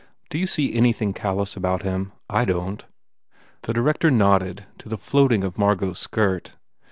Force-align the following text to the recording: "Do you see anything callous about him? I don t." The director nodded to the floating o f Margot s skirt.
"Do 0.31 0.39
you 0.39 0.47
see 0.47 0.73
anything 0.73 1.13
callous 1.13 1.55
about 1.55 1.83
him? 1.83 2.11
I 2.27 2.43
don 2.43 2.77
t." 2.77 2.85
The 3.61 3.73
director 3.73 4.09
nodded 4.09 4.65
to 4.79 4.89
the 4.89 4.97
floating 4.97 5.43
o 5.43 5.47
f 5.49 5.59
Margot 5.59 5.91
s 5.91 5.99
skirt. 5.99 6.53